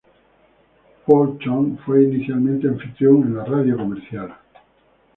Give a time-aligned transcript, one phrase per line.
[1.05, 4.35] Paul Chung fue inicialmente anfitrión en la Radio Comercial.